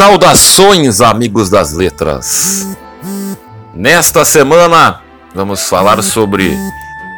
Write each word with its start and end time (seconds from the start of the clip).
Saudações, 0.00 1.02
amigos 1.02 1.50
das 1.50 1.74
letras! 1.74 2.74
Nesta 3.74 4.24
semana 4.24 5.02
vamos 5.34 5.68
falar 5.68 6.02
sobre 6.02 6.56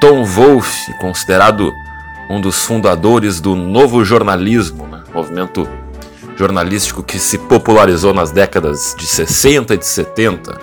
Tom 0.01 0.25
Wolfe, 0.25 0.93
considerado 0.95 1.73
um 2.29 2.41
dos 2.41 2.65
fundadores 2.65 3.41
do 3.41 3.55
novo 3.55 4.05
jornalismo, 4.05 4.89
né? 4.89 5.01
movimento 5.15 5.69
jornalístico 6.37 7.05
que 7.05 7.21
se 7.21 7.39
popularizou 7.39 8.13
nas 8.13 8.33
décadas 8.33 8.97
de 8.99 9.07
60 9.07 9.75
e 9.75 9.79
de 9.79 9.87
70. 9.87 10.61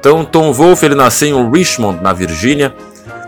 Então, 0.00 0.24
Tom 0.24 0.54
Wolfe 0.54 0.86
ele 0.86 0.94
nasceu 0.94 1.38
em 1.38 1.50
Richmond, 1.52 2.02
na 2.02 2.14
Virgínia, 2.14 2.74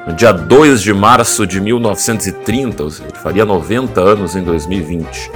no 0.07 0.15
dia 0.15 0.33
2 0.33 0.81
de 0.81 0.95
março 0.95 1.47
de 1.47 1.61
1930, 1.61 2.85
ele 2.85 3.19
faria 3.23 3.45
90 3.45 4.01
anos 4.01 4.35
em 4.35 4.43
2020 4.43 5.31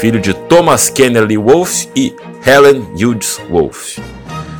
filho 0.00 0.20
de 0.20 0.32
Thomas 0.32 0.88
Kennedy 0.88 1.36
Wolfe 1.36 1.88
e 1.94 2.14
Helen 2.46 2.86
Hughes 2.94 3.40
Wolfe. 3.50 4.00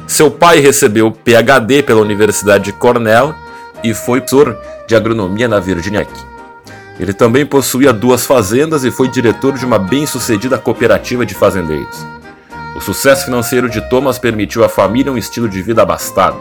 Seu 0.06 0.33
pai 0.33 0.59
recebeu 0.59 1.12
PhD 1.12 1.80
pela 1.80 2.01
Universidade 2.01 2.64
de 2.64 2.73
Cornell 2.73 3.33
e 3.84 3.95
foi 3.95 4.20
professor 4.20 4.58
de 4.89 4.97
agronomia 4.97 5.47
na 5.47 5.61
Virginia. 5.61 6.08
Ele 6.98 7.12
também 7.12 7.47
possuía 7.47 7.92
duas 7.92 8.27
fazendas 8.27 8.83
e 8.83 8.91
foi 8.91 9.08
diretor 9.08 9.56
de 9.56 9.64
uma 9.64 9.78
bem-sucedida 9.78 10.58
cooperativa 10.58 11.25
de 11.25 11.34
fazendeiros. 11.34 12.05
O 12.75 12.80
sucesso 12.80 13.27
financeiro 13.27 13.70
de 13.70 13.80
Thomas 13.89 14.19
permitiu 14.19 14.64
à 14.64 14.69
família 14.69 15.12
um 15.12 15.19
estilo 15.19 15.48
de 15.48 15.62
vida 15.62 15.83
abastado. 15.83 16.41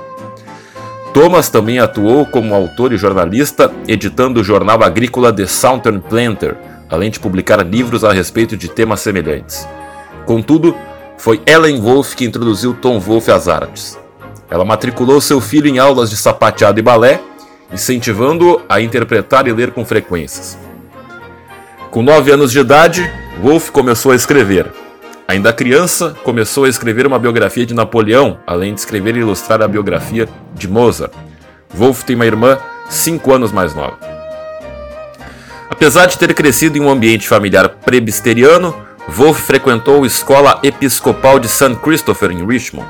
Thomas 1.14 1.50
também 1.50 1.78
atuou 1.78 2.26
como 2.26 2.56
autor 2.56 2.94
e 2.94 2.98
jornalista, 2.98 3.72
editando 3.88 4.40
o 4.40 4.44
jornal 4.44 4.82
agrícola 4.82 5.32
The 5.32 5.46
Southern 5.46 6.00
Planter, 6.00 6.58
além 6.90 7.10
de 7.10 7.20
publicar 7.20 7.66
livros 7.66 8.04
a 8.04 8.12
respeito 8.12 8.56
de 8.56 8.70
temas 8.70 9.00
semelhantes. 9.00 9.68
Contudo, 10.26 10.76
foi 11.18 11.42
Ellen 11.46 11.80
Wolf 11.80 12.16
que 12.16 12.26
introduziu 12.26 12.74
Tom 12.74 13.00
Wolfe 13.00 13.32
às 13.32 13.48
artes. 13.48 13.98
Ela 14.50 14.64
matriculou 14.64 15.20
seu 15.20 15.42
filho 15.42 15.68
em 15.68 15.80
aulas 15.80 16.10
de 16.10 16.16
sapateado 16.16 16.80
e 16.80 16.84
balé, 16.84 17.20
incentivando-o 17.72 18.62
a 18.70 18.80
interpretar 18.80 19.48
e 19.48 19.52
ler 19.52 19.72
com 19.72 19.86
frequências. 19.86 20.58
Com 21.92 22.02
nove 22.02 22.32
anos 22.32 22.52
de 22.52 22.60
idade, 22.60 23.12
Wolf 23.42 23.70
começou 23.72 24.12
a 24.12 24.16
escrever. 24.16 24.72
Ainda 25.28 25.52
criança, 25.52 26.16
começou 26.24 26.64
a 26.64 26.70
escrever 26.70 27.06
uma 27.06 27.20
biografia 27.20 27.66
de 27.66 27.74
Napoleão, 27.74 28.40
além 28.48 28.74
de 28.74 28.80
escrever 28.80 29.18
e 29.18 29.20
ilustrar 29.20 29.62
a 29.62 29.68
biografia 29.68 30.28
de 30.54 30.70
Mozart. 30.70 31.12
Wolf 31.74 32.04
tem 32.04 32.16
uma 32.16 32.26
irmã 32.26 32.58
cinco 32.90 33.34
anos 33.34 33.52
mais 33.52 33.76
nova. 33.76 34.07
Apesar 35.70 36.06
de 36.06 36.18
ter 36.18 36.34
crescido 36.34 36.78
em 36.78 36.82
um 36.82 36.90
ambiente 36.90 37.28
familiar 37.28 37.70
presbiteriano, 37.70 38.76
Wolff 39.08 39.42
frequentou 39.42 40.04
a 40.04 40.08
Escola 40.08 40.60
Episcopal 40.64 41.40
de 41.40 41.48
St. 41.48 41.76
Christopher 41.82 42.32
em 42.32 42.46
Richmond. 42.46 42.88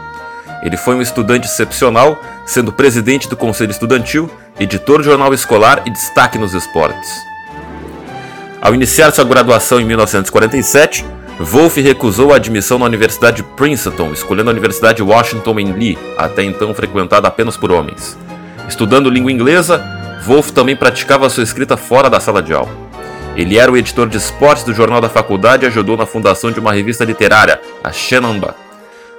Ele 0.64 0.78
foi 0.78 0.96
um 0.96 1.02
estudante 1.02 1.48
excepcional, 1.48 2.20
sendo 2.46 2.74
presidente 2.74 3.30
do 3.30 3.38
conselho 3.38 3.72
estudantil, 3.72 4.30
editor 4.60 5.00
de 5.00 5.06
jornal 5.06 5.34
escolar 5.34 5.84
e 5.86 5.92
destaque 5.92 6.38
nos 6.38 6.54
esportes. 6.54 7.10
Ao 8.62 8.74
iniciar 8.74 9.12
sua 9.12 9.24
graduação 9.24 9.80
em 9.80 9.86
1947, 9.86 11.06
Wolff 11.40 11.80
recusou 11.80 12.34
a 12.34 12.38
admissão 12.38 12.80
na 12.80 12.86
Universidade 12.86 13.38
de 13.38 13.44
Princeton, 13.44 14.12
escolhendo 14.12 14.50
a 14.50 14.54
Universidade 14.54 15.04
Washington 15.04 15.60
em 15.60 15.72
Lee, 15.72 15.98
até 16.18 16.44
então 16.44 16.74
frequentada 16.74 17.28
apenas 17.28 17.56
por 17.56 17.72
homens. 17.72 18.18
Estudando 18.68 19.10
língua 19.10 19.32
inglesa, 19.32 19.97
Wolff 20.26 20.52
também 20.52 20.76
praticava 20.76 21.30
sua 21.30 21.44
escrita 21.44 21.78
fora 21.78 22.10
da 22.10 22.20
sala 22.20 22.42
de 22.42 22.54
aula. 22.54 22.76
Ele 23.36 23.58
era 23.58 23.72
o 23.72 23.78
editor 23.78 24.10
de 24.10 24.18
esportes 24.18 24.64
do 24.64 24.74
jornal 24.74 25.00
da 25.00 25.10
faculdade 25.10 25.64
e 25.64 25.68
ajudou 25.68 25.96
na 25.96 26.06
fundação 26.06 26.52
de 26.52 26.60
uma 26.60 26.74
revista 26.74 27.06
literária, 27.06 27.62
a 27.84 27.92
Shenandoah. 27.92 28.56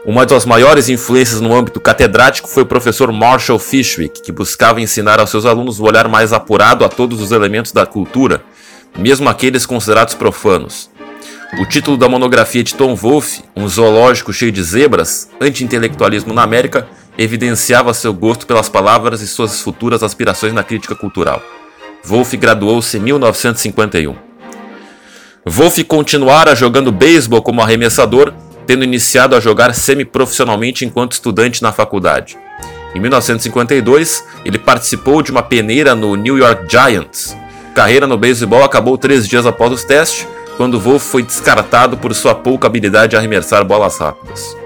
Uma 0.04 0.26
das 0.26 0.44
maiores 0.44 0.88
influências 0.88 1.40
no 1.40 1.54
âmbito 1.54 1.80
catedrático 1.80 2.48
foi 2.48 2.62
o 2.62 2.66
professor 2.66 3.12
Marshall 3.12 3.58
Fishwick, 3.58 4.22
que 4.22 4.32
buscava 4.32 4.80
ensinar 4.80 5.20
aos 5.20 5.30
seus 5.30 5.44
alunos 5.44 5.78
o 5.78 5.84
olhar 5.84 6.08
mais 6.08 6.32
apurado 6.32 6.84
a 6.84 6.88
todos 6.88 7.20
os 7.20 7.30
elementos 7.30 7.72
da 7.72 7.86
cultura, 7.86 8.42
mesmo 8.96 9.28
aqueles 9.28 9.66
considerados 9.66 10.14
profanos. 10.14 10.90
O 11.60 11.66
título 11.66 11.96
da 11.96 12.08
monografia 12.08 12.62
de 12.62 12.74
Tom 12.74 12.94
Wolfe, 12.94 13.42
Um 13.56 13.68
Zoológico 13.68 14.32
Cheio 14.32 14.52
de 14.52 14.62
Zebras, 14.62 15.30
Anti-Intelectualismo 15.40 16.34
na 16.34 16.42
América, 16.42 16.86
evidenciava 17.18 17.92
seu 17.92 18.14
gosto 18.14 18.46
pelas 18.46 18.68
palavras 18.68 19.20
e 19.20 19.26
suas 19.26 19.60
futuras 19.60 20.04
aspirações 20.04 20.52
na 20.52 20.62
crítica 20.62 20.94
cultural. 20.94 21.42
Wolff 22.04 22.36
graduou-se 22.36 22.96
em 22.96 23.00
1951. 23.00 24.14
Wolff 25.44 25.82
continuara 25.82 26.54
jogando 26.54 26.92
beisebol 26.92 27.42
como 27.42 27.60
arremessador, 27.60 28.32
tendo 28.66 28.84
iniciado 28.84 29.34
a 29.34 29.40
jogar 29.40 29.74
semi-profissionalmente 29.74 30.84
enquanto 30.84 31.12
estudante 31.12 31.60
na 31.60 31.72
faculdade. 31.72 32.38
Em 32.94 33.00
1952, 33.00 34.24
ele 34.44 34.58
participou 34.58 35.20
de 35.20 35.32
uma 35.32 35.42
peneira 35.42 35.94
no 35.94 36.14
New 36.14 36.38
York 36.38 36.70
Giants. 36.70 37.36
Carreira 37.74 38.06
no 38.06 38.16
beisebol 38.16 38.62
acabou 38.62 38.96
três 38.96 39.26
dias 39.26 39.44
após 39.44 39.72
os 39.72 39.84
testes, 39.84 40.26
quando 40.56 40.78
Wolff 40.78 41.06
foi 41.06 41.22
descartado 41.22 41.96
por 41.96 42.14
sua 42.14 42.34
pouca 42.34 42.66
habilidade 42.66 43.16
a 43.16 43.18
arremessar 43.18 43.64
bolas 43.64 43.98
rápidas. 43.98 44.56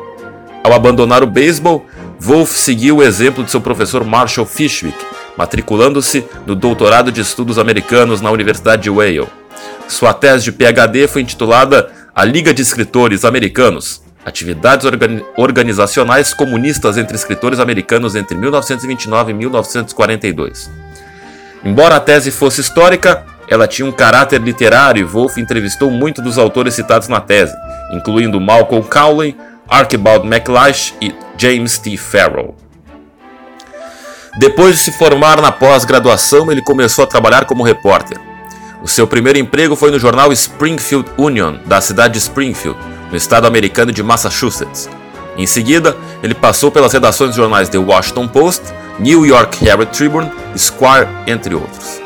Ao 0.65 0.73
abandonar 0.73 1.23
o 1.23 1.27
beisebol, 1.27 1.85
Wolff 2.25 2.57
seguiu 2.57 2.99
o 2.99 3.03
exemplo 3.03 3.43
de 3.43 3.51
seu 3.51 3.61
professor 3.61 4.05
Marshall 4.05 4.47
Fishwick, 4.47 4.97
matriculando-se 5.37 6.25
no 6.47 6.55
doutorado 6.55 7.11
de 7.11 7.21
estudos 7.21 7.59
americanos 7.59 8.21
na 8.21 8.31
Universidade 8.31 8.83
de 8.83 8.91
Yale. 8.91 9.27
Sua 9.89 10.15
tese 10.15 10.45
de 10.45 10.53
PhD 10.53 11.09
foi 11.09 11.23
intitulada 11.23 11.91
A 12.15 12.25
Liga 12.25 12.55
de 12.55 12.63
Escritores 12.63 13.25
Americanos: 13.25 14.05
Atividades 14.25 14.87
Organizacionais 15.37 16.33
Comunistas 16.33 16.97
entre 16.97 17.17
Escritores 17.17 17.59
Americanos 17.59 18.15
entre 18.15 18.39
1929 18.39 19.33
e 19.33 19.35
1942. 19.35 20.71
Embora 21.65 21.97
a 21.97 22.01
tese 22.01 22.31
fosse 22.31 22.61
histórica, 22.61 23.27
ela 23.49 23.67
tinha 23.67 23.89
um 23.89 23.91
caráter 23.91 24.41
literário 24.41 25.01
e 25.01 25.05
Wolff 25.05 25.41
entrevistou 25.41 25.91
muitos 25.91 26.23
dos 26.23 26.39
autores 26.39 26.75
citados 26.75 27.09
na 27.09 27.21
tese, 27.21 27.57
incluindo 27.93 28.41
Malcolm 28.41 28.87
Cowley, 28.89 29.37
Archibald 29.73 30.29
MacLeish 30.29 30.93
e 31.01 31.15
James 31.39 31.79
T. 31.79 31.97
Farrell. 31.97 32.55
Depois 34.39 34.77
de 34.77 34.83
se 34.85 34.93
formar 34.93 35.41
na 35.41 35.51
pós-graduação, 35.51 36.53
ele 36.53 36.61
começou 36.61 37.05
a 37.05 37.07
trabalhar 37.07 37.47
como 37.47 37.63
repórter. 37.63 38.19
O 38.83 38.89
seu 38.89 39.07
primeiro 39.07 39.39
emprego 39.39 39.75
foi 39.75 39.91
no 39.91 39.99
jornal 39.99 40.31
Springfield 40.31 41.11
Union, 41.17 41.57
da 41.65 41.81
cidade 41.81 42.13
de 42.13 42.19
Springfield, 42.19 42.79
no 43.11 43.17
estado 43.17 43.47
americano 43.47 43.91
de 43.91 44.03
Massachusetts. 44.03 44.91
Em 45.39 45.47
seguida, 45.47 45.97
ele 46.23 46.35
passou 46.35 46.71
pelas 46.71 46.93
redações 46.93 47.31
de 47.31 47.37
jornais 47.37 47.71
The 47.71 47.79
Washington 47.79 48.29
Post, 48.29 48.65
New 48.99 49.25
York 49.25 49.67
Herald 49.67 49.91
Tribune, 49.97 50.31
Squire, 50.55 51.09
entre 51.27 51.55
outros. 51.55 51.99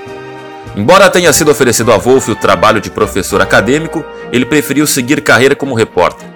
Embora 0.77 1.11
tenha 1.11 1.33
sido 1.33 1.51
oferecido 1.51 1.91
a 1.91 1.97
Wolff 1.97 2.31
o 2.31 2.37
trabalho 2.37 2.81
de 2.81 2.91
professor 2.91 3.41
acadêmico, 3.41 4.05
ele 4.31 4.47
preferiu 4.47 4.87
seguir 4.87 5.21
carreira 5.21 5.57
como 5.57 5.75
repórter. 5.75 6.36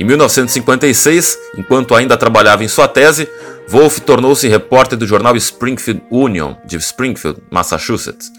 Em 0.00 0.04
1956, 0.04 1.38
enquanto 1.58 1.94
ainda 1.94 2.16
trabalhava 2.16 2.64
em 2.64 2.68
sua 2.68 2.88
tese, 2.88 3.28
Wolff 3.68 4.00
tornou-se 4.00 4.48
repórter 4.48 4.96
do 4.96 5.06
jornal 5.06 5.36
Springfield 5.36 6.02
Union, 6.10 6.54
de 6.64 6.78
Springfield, 6.78 7.38
Massachusetts. 7.50 8.32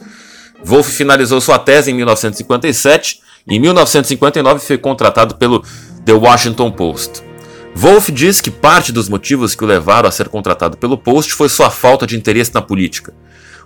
Wolff 0.63 0.91
finalizou 0.91 1.39
sua 1.39 1.59
tese 1.59 1.91
em 1.91 1.94
1957 1.94 3.19
e 3.47 3.56
em 3.57 3.59
1959 3.59 4.59
foi 4.65 4.80
contratado 4.80 5.35
pelo 5.35 5.63
The 6.03 6.13
Washington 6.13 6.71
Post. 6.71 7.21
Wolff 7.75 8.12
diz 8.12 8.41
que 8.41 8.50
parte 8.50 8.91
dos 8.91 9.07
motivos 9.07 9.53
que 9.53 9.63
o 9.63 9.68
levaram 9.68 10.09
a 10.09 10.12
ser 10.12 10.30
contratado 10.30 10.77
pelo 10.77 10.97
Post 10.97 11.33
foi 11.33 11.47
sua 11.47 11.69
falta 11.69 12.07
de 12.07 12.18
interesse 12.18 12.56
na 12.56 12.62
política. 12.63 13.13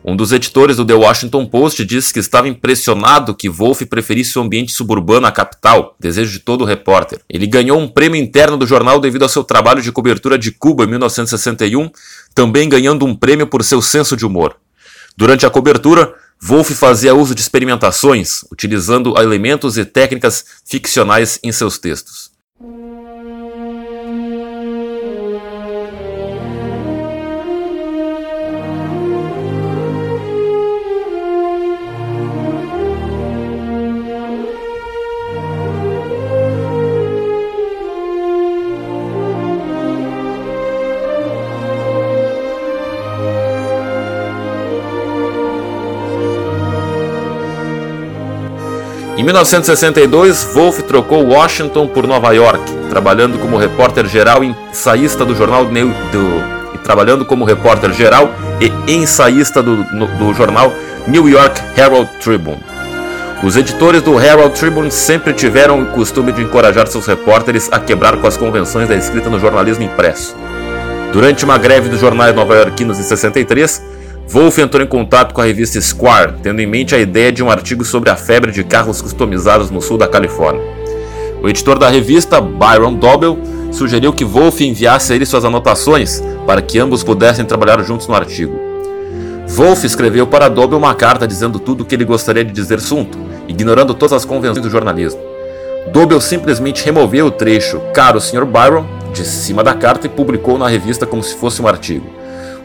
Um 0.07 0.15
dos 0.15 0.31
editores 0.31 0.77
do 0.77 0.85
The 0.85 0.93
Washington 0.93 1.47
Post 1.47 1.83
disse 1.83 2.13
que 2.13 2.19
estava 2.19 2.47
impressionado 2.47 3.33
que 3.33 3.49
Wolff 3.49 3.83
preferisse 3.87 4.37
o 4.37 4.41
ambiente 4.43 4.71
suburbano 4.71 5.25
à 5.25 5.31
capital, 5.31 5.95
desejo 5.99 6.31
de 6.31 6.39
todo 6.41 6.63
repórter. 6.63 7.21
Ele 7.27 7.47
ganhou 7.47 7.79
um 7.79 7.87
prêmio 7.87 8.21
interno 8.21 8.55
do 8.55 8.67
jornal 8.67 8.99
devido 8.99 9.23
ao 9.23 9.29
seu 9.29 9.43
trabalho 9.43 9.81
de 9.81 9.91
cobertura 9.91 10.37
de 10.37 10.51
Cuba 10.51 10.83
em 10.83 10.87
1961, 10.89 11.89
também 12.35 12.69
ganhando 12.69 13.03
um 13.03 13.15
prêmio 13.15 13.47
por 13.47 13.63
seu 13.63 13.81
senso 13.81 14.15
de 14.15 14.27
humor. 14.27 14.55
Durante 15.17 15.43
a 15.43 15.49
cobertura, 15.49 16.13
Wolff 16.39 16.75
fazia 16.75 17.15
uso 17.15 17.33
de 17.33 17.41
experimentações, 17.41 18.43
utilizando 18.51 19.19
elementos 19.19 19.75
e 19.75 19.85
técnicas 19.85 20.45
ficcionais 20.63 21.39
em 21.41 21.51
seus 21.51 21.79
textos. 21.79 22.34
1962, 49.25 50.53
Wolff 50.53 50.83
trocou 50.83 51.25
Washington 51.25 51.87
por 51.87 52.05
Nova 52.05 52.31
York, 52.31 52.61
trabalhando 52.91 53.39
como 53.39 53.57
repórter 53.57 54.05
geral 54.05 54.43
e 54.43 54.55
ensaísta 54.69 55.25
do 55.25 55.33
jornal 55.33 55.65
New, 55.65 55.87
do, 56.11 56.75
e 56.75 56.77
trabalhando 56.77 57.25
como 57.25 57.43
repórter 57.43 57.91
geral 57.91 58.29
e 58.61 58.93
ensaísta 58.93 59.63
do, 59.63 59.77
do 59.77 60.31
jornal 60.35 60.71
New 61.07 61.27
York 61.27 61.59
Herald 61.75 62.07
Tribune. 62.21 62.63
Os 63.43 63.57
editores 63.57 64.03
do 64.03 64.21
Herald 64.21 64.53
Tribune 64.59 64.91
sempre 64.91 65.33
tiveram 65.33 65.81
o 65.81 65.87
costume 65.87 66.31
de 66.31 66.43
encorajar 66.43 66.85
seus 66.85 67.07
repórteres 67.07 67.67
a 67.71 67.79
quebrar 67.79 68.17
com 68.17 68.27
as 68.27 68.37
convenções 68.37 68.87
da 68.87 68.95
escrita 68.95 69.27
no 69.27 69.39
jornalismo 69.39 69.83
impresso. 69.83 70.35
Durante 71.11 71.43
uma 71.43 71.57
greve 71.57 71.89
dos 71.89 71.99
jornais 71.99 72.35
nova-iorquinos 72.35 72.99
em 72.99 73.03
63, 73.03 73.81
Wolff 74.27 74.59
entrou 74.59 74.83
em 74.83 74.87
contato 74.87 75.33
com 75.33 75.41
a 75.41 75.45
revista 75.45 75.79
Square, 75.79 76.35
tendo 76.41 76.59
em 76.59 76.65
mente 76.65 76.95
a 76.95 76.99
ideia 76.99 77.31
de 77.31 77.43
um 77.43 77.49
artigo 77.49 77.85
sobre 77.85 78.09
a 78.09 78.15
febre 78.15 78.51
de 78.51 78.63
carros 78.63 79.01
customizados 79.01 79.69
no 79.69 79.81
sul 79.81 79.97
da 79.97 80.07
Califórnia. 80.07 80.63
O 81.41 81.47
editor 81.47 81.77
da 81.77 81.89
revista, 81.89 82.41
Byron 82.41 82.95
Dobell, 82.95 83.37
sugeriu 83.71 84.11
que 84.11 84.25
Wolff 84.25 84.65
enviasse 84.65 85.13
a 85.13 85.15
ele 85.15 85.25
suas 85.25 85.45
anotações 85.45 86.23
para 86.47 86.61
que 86.61 86.79
ambos 86.79 87.03
pudessem 87.03 87.45
trabalhar 87.45 87.81
juntos 87.83 88.07
no 88.07 88.15
artigo. 88.15 88.57
Wolff 89.47 89.85
escreveu 89.85 90.25
para 90.25 90.49
Dobell 90.49 90.79
uma 90.79 90.95
carta 90.95 91.27
dizendo 91.27 91.59
tudo 91.59 91.81
o 91.81 91.85
que 91.85 91.93
ele 91.93 92.03
gostaria 92.03 92.43
de 92.43 92.51
dizer 92.51 92.79
junto, 92.79 93.19
ignorando 93.47 93.93
todas 93.93 94.13
as 94.13 94.25
convenções 94.25 94.63
do 94.63 94.71
jornalismo. 94.71 95.21
Dobell 95.93 96.19
simplesmente 96.19 96.83
removeu 96.83 97.27
o 97.27 97.31
trecho 97.31 97.79
Caro 97.93 98.19
Sr. 98.19 98.43
Byron 98.43 98.85
de 99.13 99.23
cima 99.23 99.63
da 99.63 99.75
carta 99.75 100.07
e 100.07 100.09
publicou 100.09 100.57
na 100.57 100.67
revista 100.67 101.05
como 101.05 101.21
se 101.21 101.35
fosse 101.35 101.61
um 101.61 101.67
artigo. 101.67 102.09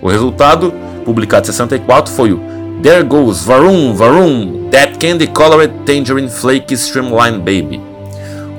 O 0.01 0.09
resultado, 0.09 0.73
publicado 1.01 1.45
em 1.45 1.53
64, 1.53 2.13
foi 2.13 2.33
o 2.33 2.41
There 2.83 3.03
Goes 3.05 3.45
Varum 3.45 3.95
Varum 3.95 4.69
That 4.71 4.99
Candy 4.99 5.27
Colored 5.27 5.73
Tangerine 5.85 6.31
Flake 6.31 6.75
Streamline 6.75 7.39
Baby. 7.39 7.81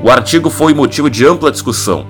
O 0.03 0.09
artigo 0.09 0.49
foi 0.49 0.73
motivo 0.73 1.09
de 1.09 1.25
ampla 1.25 1.51
discussão, 1.51 2.05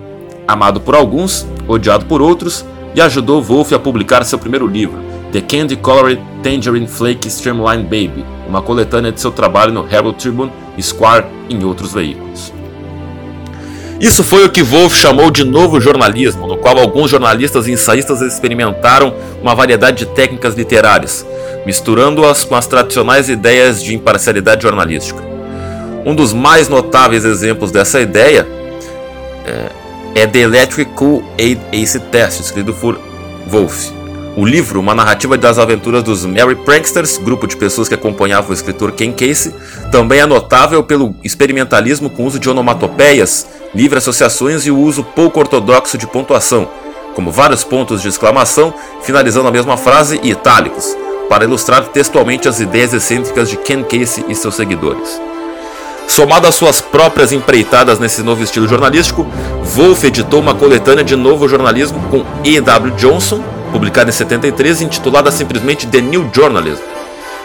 amado 0.47 0.79
por 0.79 0.95
alguns, 0.95 1.45
odiado 1.67 2.05
por 2.05 2.21
outros, 2.21 2.65
e 2.95 3.01
ajudou 3.01 3.41
Wolff 3.41 3.73
a 3.73 3.79
publicar 3.79 4.23
seu 4.23 4.39
primeiro 4.39 4.67
livro, 4.67 4.99
The 5.31 5.41
Candy 5.41 5.75
Colored 5.75 6.21
Tangerine 6.43 6.87
Flake 6.87 7.27
Streamline 7.27 7.83
Baby, 7.83 8.25
uma 8.47 8.61
coletânea 8.61 9.11
de 9.11 9.21
seu 9.21 9.31
trabalho 9.31 9.71
no 9.71 9.87
Herald 9.89 10.17
Tribune, 10.17 10.51
Square 10.79 11.25
e 11.49 11.55
em 11.55 11.63
outros 11.63 11.93
veículos. 11.93 12.51
Isso 14.01 14.23
foi 14.23 14.43
o 14.43 14.49
que 14.49 14.63
Wolff 14.63 14.97
chamou 14.97 15.29
de 15.29 15.43
novo 15.43 15.79
jornalismo, 15.79 16.47
no 16.47 16.57
qual 16.57 16.75
alguns 16.79 17.11
jornalistas 17.11 17.67
e 17.67 17.71
ensaístas 17.71 18.19
experimentaram 18.19 19.13
uma 19.39 19.53
variedade 19.53 20.05
de 20.05 20.05
técnicas 20.07 20.55
literárias, 20.55 21.23
misturando-as 21.67 22.43
com 22.43 22.55
as 22.55 22.65
tradicionais 22.65 23.29
ideias 23.29 23.81
de 23.81 23.93
imparcialidade 23.93 24.63
jornalística. 24.63 25.21
Um 26.03 26.15
dos 26.15 26.33
mais 26.33 26.67
notáveis 26.67 27.23
exemplos 27.23 27.69
dessa 27.69 28.01
ideia 28.01 28.47
é, 29.45 30.21
é 30.23 30.25
The 30.25 30.39
Electric 30.39 30.91
Aid 31.37 31.61
Ace 31.71 31.99
Test, 31.99 32.39
escrito 32.39 32.73
por 32.73 32.99
Wolff. 33.47 34.00
O 34.35 34.45
livro, 34.45 34.79
uma 34.79 34.95
narrativa 34.95 35.37
das 35.37 35.59
aventuras 35.59 36.03
dos 36.03 36.25
Merry 36.25 36.55
Pranksters, 36.55 37.17
grupo 37.17 37.45
de 37.45 37.57
pessoas 37.57 37.89
que 37.89 37.95
acompanhava 37.95 38.49
o 38.49 38.53
escritor 38.53 38.93
Ken 38.93 39.11
Casey, 39.11 39.53
também 39.91 40.21
é 40.21 40.25
notável 40.25 40.81
pelo 40.81 41.13
experimentalismo 41.21 42.09
com 42.09 42.25
uso 42.25 42.39
de 42.39 42.49
onomatopeias, 42.49 43.45
livre 43.75 43.97
associações 43.97 44.65
e 44.65 44.71
o 44.71 44.77
uso 44.77 45.03
pouco 45.03 45.39
ortodoxo 45.39 45.97
de 45.97 46.07
pontuação, 46.07 46.69
como 47.13 47.29
vários 47.29 47.65
pontos 47.65 48.01
de 48.01 48.07
exclamação 48.07 48.73
finalizando 49.03 49.49
a 49.49 49.51
mesma 49.51 49.75
frase 49.75 50.17
e 50.23 50.31
itálicos, 50.31 50.95
para 51.27 51.43
ilustrar 51.43 51.87
textualmente 51.87 52.47
as 52.47 52.61
ideias 52.61 52.93
excêntricas 52.93 53.49
de 53.49 53.57
Ken 53.57 53.83
Casey 53.83 54.23
e 54.29 54.35
seus 54.35 54.55
seguidores. 54.55 55.19
Somado 56.07 56.47
às 56.47 56.55
suas 56.55 56.79
próprias 56.79 57.33
empreitadas 57.33 57.99
nesse 57.99 58.23
novo 58.23 58.43
estilo 58.43 58.67
jornalístico, 58.67 59.27
Wolff 59.75 60.07
editou 60.07 60.39
uma 60.39 60.55
coletânea 60.55 61.03
de 61.03 61.17
novo 61.17 61.49
jornalismo 61.49 62.01
com 62.09 62.25
E.W. 62.45 62.95
Johnson, 62.95 63.43
publicada 63.71 64.09
em 64.09 64.13
73 64.13 64.81
intitulada 64.81 65.31
simplesmente 65.31 65.87
The 65.87 66.01
New 66.01 66.29
Journalism. 66.33 66.83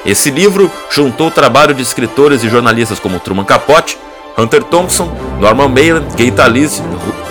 Esse 0.05 0.31
livro 0.31 0.70
juntou 0.90 1.28
o 1.28 1.31
trabalho 1.31 1.75
de 1.75 1.82
escritores 1.82 2.44
e 2.44 2.49
jornalistas 2.49 2.99
como 2.99 3.19
Truman 3.19 3.44
Capote, 3.44 3.99
Hunter 4.38 4.62
Thompson, 4.64 5.11
Norman 5.40 5.69
Mailer, 5.69 6.02
Gay 6.14 6.31
Talese, 6.31 6.82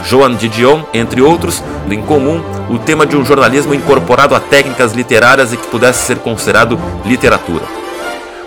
Joan 0.04 0.36
Didion, 0.36 0.82
entre 0.94 1.22
outros, 1.22 1.64
em 1.90 2.02
comum 2.02 2.44
o 2.70 2.80
tema 2.80 3.06
de 3.06 3.16
um 3.16 3.24
jornalismo 3.24 3.74
incorporado 3.74 4.34
a 4.34 4.40
técnicas 4.40 4.94
literárias 4.94 5.54
e 5.54 5.58
que 5.58 5.68
pudesse 5.68 6.06
ser 6.06 6.18
considerado 6.18 6.80
literatura. 7.06 7.64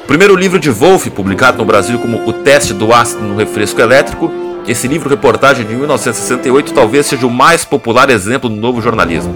O 0.03 0.07
primeiro 0.09 0.35
livro 0.35 0.59
de 0.59 0.71
Wolff, 0.71 1.09
publicado 1.11 1.59
no 1.59 1.65
Brasil 1.65 1.99
como 1.99 2.29
O 2.29 2.33
Teste 2.33 2.73
do 2.73 2.93
Ácido 2.93 3.23
no 3.23 3.37
Refresco 3.37 3.81
Elétrico, 3.81 4.31
esse 4.67 4.87
livro 4.87 5.09
reportagem 5.09 5.65
de 5.65 5.75
1968 5.75 6.75
talvez 6.75 7.07
seja 7.07 7.27
o 7.27 7.31
mais 7.31 7.65
popular 7.65 8.11
exemplo 8.11 8.51
do 8.51 8.57
novo 8.57 8.83
jornalismo. 8.83 9.35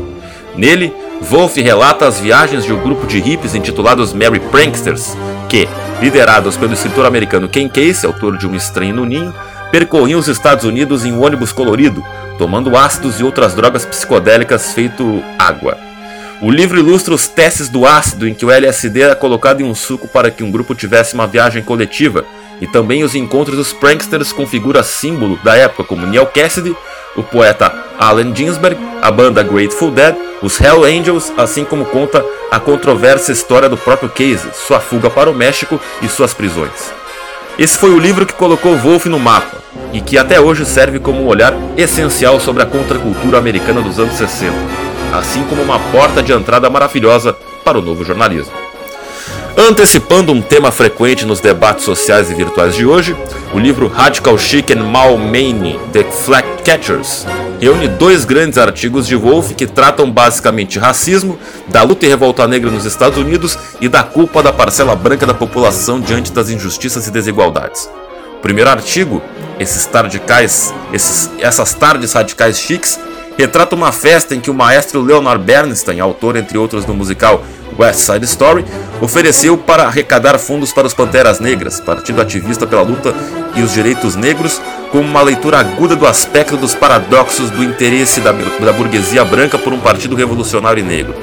Nele, 0.54 0.92
Wolff 1.22 1.60
relata 1.60 2.06
as 2.06 2.18
viagens 2.20 2.64
de 2.64 2.72
um 2.72 2.82
grupo 2.82 3.06
de 3.06 3.20
hippies 3.20 3.54
intitulados 3.54 4.12
Merry 4.12 4.40
Pranksters, 4.40 5.16
que, 5.48 5.68
liderados 6.00 6.56
pelo 6.56 6.72
escritor 6.72 7.06
americano 7.06 7.48
Ken 7.48 7.68
Casey, 7.68 8.06
autor 8.06 8.36
de 8.36 8.46
Um 8.46 8.54
Estranho 8.54 8.96
no 8.96 9.04
Ninho, 9.04 9.32
percorriam 9.70 10.18
os 10.18 10.28
Estados 10.28 10.64
Unidos 10.64 11.04
em 11.04 11.12
um 11.12 11.24
ônibus 11.24 11.52
colorido, 11.52 12.04
tomando 12.36 12.76
ácidos 12.76 13.20
e 13.20 13.24
outras 13.24 13.54
drogas 13.54 13.86
psicodélicas 13.86 14.72
feito 14.74 15.22
água. 15.38 15.78
O 16.42 16.50
livro 16.50 16.78
ilustra 16.78 17.14
os 17.14 17.28
testes 17.28 17.68
do 17.68 17.86
ácido 17.86 18.26
em 18.26 18.34
que 18.34 18.44
o 18.44 18.50
LSD 18.50 19.02
era 19.02 19.14
colocado 19.14 19.60
em 19.60 19.64
um 19.64 19.76
suco 19.76 20.08
para 20.08 20.30
que 20.30 20.42
um 20.42 20.50
grupo 20.50 20.74
tivesse 20.74 21.14
uma 21.14 21.26
viagem 21.26 21.62
coletiva, 21.62 22.24
e 22.62 22.66
também 22.68 23.02
os 23.02 23.16
encontros 23.16 23.56
dos 23.56 23.72
pranksters 23.72 24.32
com 24.32 24.46
figuras 24.46 24.86
símbolo 24.86 25.36
da 25.42 25.56
época 25.56 25.82
como 25.82 26.06
Neil 26.06 26.26
Cassidy, 26.26 26.76
o 27.16 27.22
poeta 27.22 27.74
Allen 27.98 28.32
Ginsberg, 28.34 28.80
a 29.02 29.10
banda 29.10 29.42
Grateful 29.42 29.90
Dead, 29.90 30.14
os 30.40 30.60
Hell 30.60 30.84
Angels, 30.84 31.32
assim 31.36 31.64
como 31.64 31.84
conta 31.84 32.24
a 32.52 32.60
controversa 32.60 33.32
história 33.32 33.68
do 33.68 33.76
próprio 33.76 34.08
Casey, 34.08 34.52
sua 34.54 34.78
fuga 34.78 35.10
para 35.10 35.28
o 35.28 35.34
México 35.34 35.80
e 36.00 36.08
suas 36.08 36.32
prisões. 36.32 36.92
Esse 37.58 37.76
foi 37.76 37.90
o 37.90 37.98
livro 37.98 38.24
que 38.24 38.32
colocou 38.32 38.78
Wolff 38.78 39.08
no 39.08 39.18
mapa 39.18 39.56
e 39.92 40.00
que 40.00 40.16
até 40.16 40.40
hoje 40.40 40.64
serve 40.64 41.00
como 41.00 41.24
um 41.24 41.26
olhar 41.26 41.52
essencial 41.76 42.38
sobre 42.38 42.62
a 42.62 42.66
contracultura 42.66 43.38
americana 43.38 43.82
dos 43.82 43.98
anos 43.98 44.14
60, 44.14 44.54
assim 45.12 45.42
como 45.48 45.62
uma 45.62 45.80
porta 45.90 46.22
de 46.22 46.32
entrada 46.32 46.70
maravilhosa 46.70 47.36
para 47.64 47.78
o 47.78 47.82
novo 47.82 48.04
jornalismo. 48.04 48.61
Antecipando 49.56 50.32
um 50.32 50.40
tema 50.40 50.72
frequente 50.72 51.26
nos 51.26 51.38
debates 51.38 51.84
sociais 51.84 52.30
e 52.30 52.34
virtuais 52.34 52.74
de 52.74 52.86
hoje, 52.86 53.14
o 53.52 53.58
livro 53.58 53.86
Radical 53.86 54.38
Chic 54.38 54.70
and 54.70 54.82
Mal 54.84 55.18
Mane, 55.18 55.78
The 55.92 56.04
Flag 56.04 56.48
Catchers, 56.64 57.26
reúne 57.60 57.86
dois 57.86 58.24
grandes 58.24 58.56
artigos 58.56 59.06
de 59.06 59.14
Wolff 59.14 59.54
que 59.54 59.66
tratam 59.66 60.10
basicamente 60.10 60.78
racismo, 60.78 61.38
da 61.68 61.82
luta 61.82 62.06
e 62.06 62.08
revolta 62.08 62.48
negra 62.48 62.70
nos 62.70 62.86
Estados 62.86 63.18
Unidos 63.18 63.58
e 63.78 63.90
da 63.90 64.02
culpa 64.02 64.42
da 64.42 64.54
parcela 64.54 64.96
branca 64.96 65.26
da 65.26 65.34
população 65.34 66.00
diante 66.00 66.32
das 66.32 66.48
injustiças 66.48 67.06
e 67.06 67.10
desigualdades. 67.10 67.90
O 68.38 68.40
primeiro 68.40 68.70
artigo, 68.70 69.22
esses 69.60 69.84
tardicais, 69.84 70.72
esses, 70.94 71.30
essas 71.38 71.74
tardes 71.74 72.14
radicais 72.14 72.58
chiques, 72.58 72.98
retrata 73.36 73.74
uma 73.74 73.92
festa 73.92 74.34
em 74.34 74.40
que 74.40 74.50
o 74.50 74.54
maestro 74.54 75.02
Leonard 75.02 75.44
Bernstein, 75.44 76.00
autor 76.00 76.36
entre 76.36 76.56
outros 76.56 76.86
do 76.86 76.94
musical 76.94 77.44
West 77.78 78.00
Side 78.00 78.24
Story, 78.24 78.64
ofereceu 79.00 79.56
para 79.56 79.84
arrecadar 79.84 80.38
fundos 80.38 80.72
para 80.72 80.86
os 80.86 80.94
Panteras 80.94 81.40
Negras, 81.40 81.80
partido 81.80 82.20
ativista 82.20 82.66
pela 82.66 82.82
luta 82.82 83.14
e 83.54 83.62
os 83.62 83.72
direitos 83.72 84.16
negros, 84.16 84.60
como 84.90 85.08
uma 85.08 85.22
leitura 85.22 85.58
aguda 85.58 85.96
do 85.96 86.06
aspecto 86.06 86.56
dos 86.56 86.74
paradoxos 86.74 87.50
do 87.50 87.62
interesse 87.62 88.20
da, 88.20 88.32
da 88.32 88.72
burguesia 88.72 89.24
branca 89.24 89.58
por 89.58 89.72
um 89.72 89.80
partido 89.80 90.14
revolucionário 90.14 90.80
e 90.80 90.86
negro. 90.86 91.14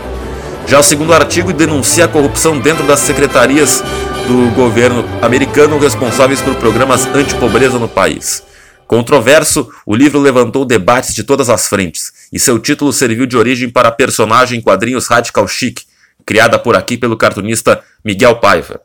Já 0.68 0.80
o 0.80 0.84
segundo 0.84 1.14
artigo 1.14 1.52
denuncia 1.52 2.06
a 2.06 2.08
corrupção 2.08 2.60
dentro 2.60 2.86
das 2.86 3.00
secretarias 3.00 3.84
do 4.28 4.54
governo 4.56 5.04
americano 5.22 5.80
responsáveis 5.80 6.42
por 6.42 6.54
programas 6.56 7.08
anti-pobreza 7.08 7.80
no 7.80 7.88
país. 7.88 8.44
Controverso, 8.86 9.70
o 9.86 9.96
livro 9.96 10.20
levantou 10.20 10.66
debates 10.66 11.14
de 11.14 11.24
todas 11.24 11.50
as 11.50 11.68
frentes, 11.68 12.12
e 12.34 12.40
seu 12.40 12.58
título 12.58 12.92
serviu 12.92 13.26
de 13.26 13.38
origem 13.38 13.70
para 13.70 13.90
a 13.90 13.92
personagem 13.92 14.60
em 14.60 14.62
quadrinhos 14.62 15.08
Radical 15.08 15.48
Chic, 15.48 15.82
criada 16.30 16.60
por 16.60 16.76
aqui 16.76 16.96
pelo 16.96 17.18
cartunista 17.18 17.84
Miguel 18.06 18.36
Paiva. 18.40 18.80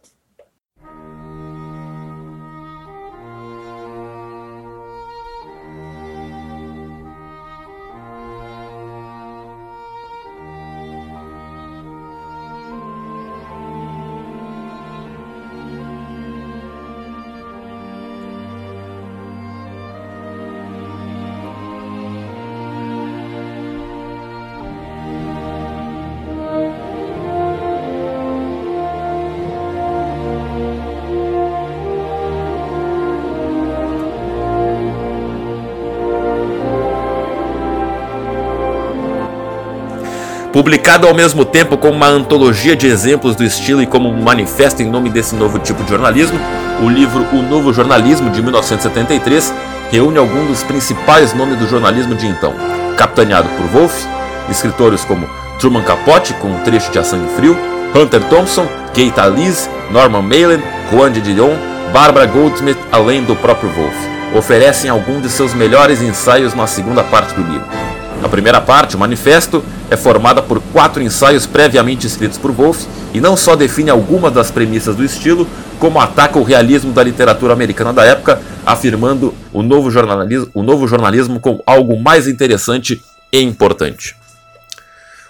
Publicado 40.55 41.09
ao 41.09 41.15
mesmo 41.15 41.45
tempo 41.45 41.77
como 41.77 41.97
uma 41.97 42.07
antologia 42.07 42.77
de 42.77 42.87
exemplos 42.87 43.35
do 43.35 43.43
estilo 43.43 43.83
e 43.83 43.89
como 43.89 44.09
um 44.09 44.23
manifesto 44.23 44.81
em 44.85 44.89
nome 44.89 45.11
desse 45.11 45.35
novo 45.35 45.59
tipo 45.59 45.83
de 45.83 45.91
jornalismo, 45.91 46.39
o 46.81 46.89
livro 46.89 47.27
O 47.33 47.43
Novo 47.43 47.73
Jornalismo, 47.73 48.31
de 48.31 48.41
1973, 48.41 49.53
reúne 49.91 50.17
alguns 50.17 50.47
dos 50.47 50.63
principais 50.63 51.35
nomes 51.35 51.59
do 51.59 51.67
jornalismo 51.67 52.15
de 52.15 52.29
então, 52.29 52.55
capitaneado 52.97 53.49
por 53.49 53.67
Wolff, 53.67 54.07
escritores 54.49 55.05
como 55.05 55.29
Truman 55.59 55.83
Capote, 55.83 56.33
com 56.35 56.47
um 56.47 56.61
trecho 56.61 56.93
de 56.93 57.01
A 57.01 57.03
Sangue 57.03 57.35
Frio, 57.35 57.59
Hunter 57.93 58.23
Thompson, 58.29 58.69
Keita 58.93 59.23
Talese, 59.23 59.69
Norman 59.91 60.23
Mailen, 60.23 60.63
Juan 60.93 61.11
de 61.11 61.21
Dion, 61.21 61.57
Barbara 61.93 62.27
Goldsmith, 62.27 62.79
além 62.93 63.25
do 63.25 63.35
próprio 63.35 63.71
Wolff. 63.71 63.97
Oferecem 64.37 64.89
alguns 64.89 65.21
de 65.21 65.31
seus 65.31 65.53
melhores 65.53 66.01
ensaios 66.01 66.55
na 66.55 66.69
segunda 66.69 67.03
parte 67.03 67.35
do 67.35 67.43
livro. 67.43 67.84
A 68.25 68.29
primeira 68.29 68.59
parte, 68.59 68.97
o 68.97 68.99
manifesto, 68.99 69.63
é 69.91 69.99
formada 69.99 70.41
por 70.41 70.59
quatro 70.73 71.03
ensaios 71.03 71.45
previamente 71.45 72.07
escritos 72.07 72.39
por 72.39 72.53
Wolff 72.53 72.87
e 73.13 73.21
não 73.21 73.37
só 73.37 73.55
define 73.55 73.91
algumas 73.91 74.33
das 74.33 74.51
premissas 74.51 74.97
do 74.97 75.05
estilo, 75.05 75.47
como 75.79 76.01
ataca 76.01 76.39
o 76.39 76.43
realismo 76.43 76.91
da 76.91 77.03
literatura 77.03 77.53
americana 77.53 77.93
da 77.93 78.03
época, 78.03 78.41
afirmando 78.65 79.35
o 79.53 79.63
novo 79.63 79.91
jornalismo, 79.91 80.49
o 80.55 80.63
novo 80.63 80.89
jornalismo 80.89 81.39
como 81.39 81.63
algo 81.67 82.01
mais 82.01 82.27
interessante 82.27 83.05
e 83.31 83.43
importante. 83.43 84.17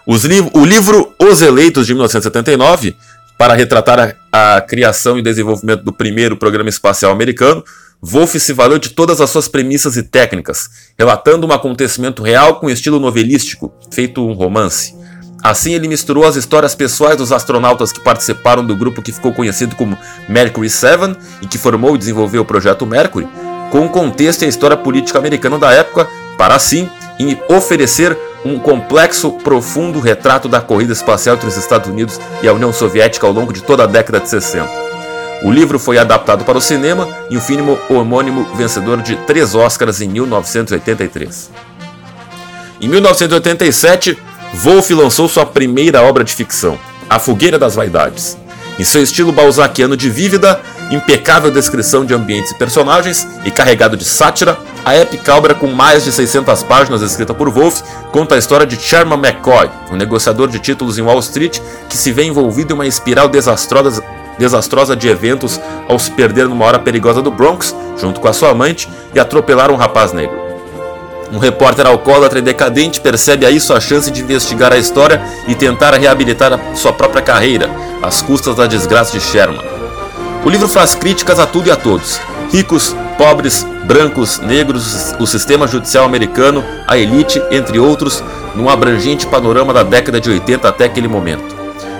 Li 0.07 0.49
o 0.53 0.65
livro 0.65 1.13
Os 1.19 1.43
Eleitos 1.43 1.89
de 1.89 1.95
1979, 1.95 2.97
para 3.37 3.55
retratar 3.55 4.17
a, 4.33 4.57
a 4.57 4.61
criação 4.61 5.19
e 5.19 5.23
desenvolvimento 5.23 5.83
do 5.83 5.93
primeiro 5.93 6.37
programa 6.37 6.69
espacial 6.69 7.11
americano, 7.11 7.65
Wolff 8.07 8.39
se 8.39 8.53
valeu 8.53 8.79
de 8.79 8.91
todas 8.91 9.19
as 9.23 9.31
suas 9.31 9.49
premissas 9.49 9.97
e 9.97 10.03
técnicas, 10.03 10.69
relatando 10.99 11.47
um 11.47 11.53
acontecimento 11.53 12.23
real 12.23 12.57
com 12.57 12.69
estilo 12.69 13.01
novelístico, 13.01 13.73
feito 13.91 14.23
um 14.23 14.35
romance. 14.35 14.95
Assim, 15.43 15.73
ele 15.73 15.89
misturou 15.89 16.27
as 16.27 16.37
histórias 16.37 16.75
pessoais 16.75 17.17
dos 17.17 17.33
astronautas 17.33 17.93
que 17.93 18.01
participaram 18.01 18.65
do 18.65 18.77
grupo 18.77 19.01
que 19.01 19.11
ficou 19.11 19.33
conhecido 19.33 19.75
como 19.75 19.97
Mercury 20.29 20.69
7 20.69 21.17
e 21.41 21.47
que 21.47 21.57
formou 21.57 21.95
e 21.95 21.99
desenvolveu 21.99 22.43
o 22.43 22.45
projeto 22.45 22.85
Mercury, 22.85 23.27
com 23.71 23.87
o 23.87 23.89
contexto 23.89 24.43
e 24.43 24.45
a 24.45 24.49
história 24.49 24.77
política 24.77 25.19
americana 25.19 25.59
da 25.59 25.73
época, 25.73 26.07
para 26.37 26.55
assim 26.55 26.89
oferecer 27.49 28.17
um 28.45 28.59
complexo, 28.59 29.33
profundo 29.33 29.99
retrato 29.99 30.47
da 30.47 30.61
corrida 30.61 30.93
espacial 30.93 31.37
entre 31.37 31.49
os 31.49 31.57
Estados 31.57 31.89
Unidos 31.89 32.21
e 32.43 32.49
a 32.49 32.53
União 32.53 32.73
Soviética 32.73 33.27
ao 33.27 33.33
longo 33.33 33.53
de 33.53 33.63
toda 33.63 33.85
a 33.85 33.87
década 33.87 34.21
de 34.21 34.29
60. 34.29 34.69
O 35.43 35.51
livro 35.51 35.79
foi 35.79 35.99
adaptado 35.99 36.45
para 36.45 36.59
o 36.59 36.61
cinema 36.61 37.09
e 37.31 37.37
o 37.37 37.41
filme 37.41 37.77
homônimo 37.91 38.45
vencedor 38.55 39.03
de 39.03 39.17
três 39.27 39.55
Oscars 39.55 40.01
em 40.01 40.09
1983. 40.09 41.51
Em 42.81 42.89
1987, 42.89 44.19
Wolff 44.55 44.93
lançou 44.95 45.29
sua 45.29 45.45
primeira 45.45 46.03
obra 46.03 46.23
de 46.23 46.35
ficção, 46.35 46.79
A 47.09 47.19
Fogueira 47.19 47.59
das 47.59 47.75
Vaidades. 47.75 48.39
Em 48.79 48.85
seu 48.85 49.03
estilo 49.03 49.31
balzaquiano 49.31 49.97
de 49.97 50.11
vívida, 50.11 50.61
impecável 50.91 51.51
descrição 51.51 52.05
de 52.05 52.13
ambientes 52.13 52.51
e 52.51 52.55
personagens 52.55 53.27
e 53.45 53.51
carregado 53.51 53.97
de 53.97 54.05
sátira, 54.05 54.59
a 54.85 54.95
épica 54.95 55.35
obra 55.35 55.55
com 55.55 55.69
mais 55.69 56.05
de 56.05 56.13
600 56.13 56.63
páginas 56.65 57.01
escrita 57.01 57.33
por 57.33 57.49
Wolff 57.51 57.83
conta 58.11 58.35
a 58.35 58.39
história 58.39 58.67
de 58.67 58.77
Sherman 58.77 59.19
McCoy, 59.19 59.71
um 59.91 59.97
negociador 59.97 60.49
de 60.49 60.59
títulos 60.59 60.99
em 60.99 61.03
Wall 61.03 61.21
Street 61.21 61.61
que 61.89 61.97
se 61.97 62.13
vê 62.13 62.25
envolvido 62.25 62.73
em 62.73 62.75
uma 62.75 62.87
espiral 62.87 63.29
desastrosa 63.29 64.03
desastrosa 64.39 64.97
de 64.97 65.09
eventos 65.09 65.61
ao 65.89 65.99
se 65.99 66.11
perder 66.11 66.49
numa 66.49 66.65
hora 66.65 66.79
perigosa 66.79 67.23
do 67.23 67.31
Bronx, 67.31 67.75
junto 67.99 68.21
com 68.21 68.29
a 68.29 68.33
sua 68.33 68.51
amante, 68.51 68.89
e 69.15 69.21
atropelar 69.21 69.71
um 69.71 69.77
rapaz 69.77 70.13
negro. 70.13 70.45
Um 71.33 71.39
repórter 71.39 71.87
alcoólatra 71.87 72.39
e 72.39 72.43
decadente 72.43 73.01
percebe 73.01 73.45
aí 73.45 73.59
sua 73.59 73.81
chance 73.81 74.11
de 74.11 74.23
investigar 74.23 74.73
a 74.73 74.79
história 74.79 75.21
e 75.49 75.55
tentar 75.55 75.95
reabilitar 75.95 76.59
sua 76.75 76.93
própria 76.93 77.23
carreira, 77.23 77.71
às 78.03 78.23
custas 78.23 78.57
da 78.57 78.67
desgraça 78.67 79.13
de 79.13 79.21
Sherman. 79.21 79.61
O 80.45 80.51
livro 80.51 80.69
faz 80.69 80.95
críticas 80.95 81.39
a 81.39 81.47
tudo 81.47 81.69
e 81.69 81.71
a 81.73 81.77
todos: 81.77 82.21
ricos, 82.53 82.95
pobres, 83.17 83.67
brancos, 83.85 84.39
negros, 84.39 85.15
o 85.19 85.27
sistema 85.27 85.67
judicial 85.67 86.05
americano, 86.05 86.63
a 86.87 86.99
elite, 86.99 87.43
entre 87.51 87.79
outros, 87.79 88.23
num 88.55 88.69
abrangente 88.69 89.27
panorama 89.27 89.73
da 89.73 89.83
década 89.83 90.21
de 90.21 90.31
80 90.31 90.69
até 90.69 90.85
aquele 90.85 91.09
momento. 91.09 91.55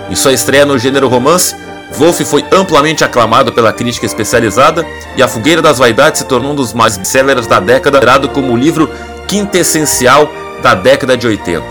Em 0.09 0.15
sua 0.15 0.33
estreia 0.33 0.65
no 0.65 0.77
gênero 0.77 1.07
romance, 1.07 1.55
Wolff 1.97 2.23
foi 2.25 2.43
amplamente 2.51 3.03
aclamado 3.03 3.51
pela 3.51 3.73
crítica 3.73 4.05
especializada 4.05 4.85
e 5.15 5.23
A 5.23 5.27
Fogueira 5.27 5.61
das 5.61 5.77
Vaidades 5.77 6.19
se 6.19 6.27
tornou 6.27 6.51
um 6.51 6.55
dos 6.55 6.73
mais 6.73 6.99
sellers 7.03 7.47
da 7.47 7.59
década, 7.59 7.99
considerado 7.99 8.29
como 8.29 8.53
o 8.53 8.57
livro 8.57 8.89
quintessencial 9.27 10.29
da 10.61 10.75
década 10.75 11.17
de 11.17 11.27
80. 11.27 11.63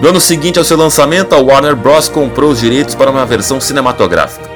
No 0.00 0.08
ano 0.08 0.20
seguinte 0.20 0.58
ao 0.58 0.64
seu 0.64 0.76
lançamento, 0.76 1.34
a 1.34 1.38
Warner 1.38 1.76
Bros. 1.76 2.08
comprou 2.08 2.50
os 2.50 2.60
direitos 2.60 2.94
para 2.94 3.10
uma 3.10 3.24
versão 3.24 3.60
cinematográfica. 3.60 4.50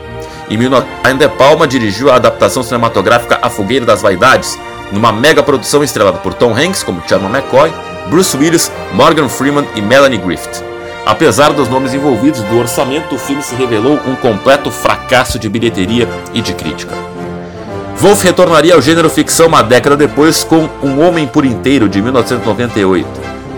Em 0.50 0.56
1990, 0.56 1.18
De 1.18 1.28
Palma 1.36 1.66
dirigiu 1.66 2.10
a 2.10 2.16
adaptação 2.16 2.62
cinematográfica 2.62 3.38
A 3.40 3.48
Fogueira 3.48 3.86
das 3.86 4.02
Vaidades, 4.02 4.58
numa 4.92 5.12
mega 5.12 5.42
produção 5.42 5.82
estrelada 5.82 6.18
por 6.18 6.34
Tom 6.34 6.54
Hanks 6.54 6.82
como 6.82 7.02
Chairman 7.06 7.30
McCoy, 7.30 7.72
Bruce 8.08 8.36
Willis, 8.36 8.70
Morgan 8.92 9.28
Freeman 9.28 9.66
e 9.74 9.80
Melanie 9.80 10.18
Griffith. 10.18 10.75
Apesar 11.06 11.52
dos 11.52 11.68
nomes 11.68 11.94
envolvidos 11.94 12.42
do 12.42 12.58
orçamento, 12.58 13.14
o 13.14 13.18
filme 13.18 13.40
se 13.40 13.54
revelou 13.54 14.00
um 14.08 14.16
completo 14.16 14.72
fracasso 14.72 15.38
de 15.38 15.48
bilheteria 15.48 16.08
e 16.34 16.40
de 16.42 16.52
crítica. 16.52 16.96
Wolff 17.96 18.24
retornaria 18.24 18.74
ao 18.74 18.82
gênero 18.82 19.08
ficção 19.08 19.46
uma 19.46 19.62
década 19.62 19.96
depois 19.96 20.42
com 20.42 20.68
Um 20.82 21.00
Homem 21.06 21.28
por 21.28 21.44
Inteiro, 21.44 21.88
de 21.88 22.02
1998, 22.02 23.08